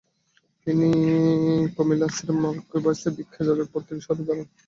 [0.67, 0.89] তিনি
[1.75, 4.47] কোমিলাসের মার্কুইসের ভিক্ষার যাজক পদ থেকে সরে দাঁড়ান।